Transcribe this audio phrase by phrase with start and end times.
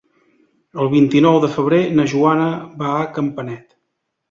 [0.83, 2.49] El vint-i-nou de febrer na Joana
[2.83, 3.65] va a Campanet.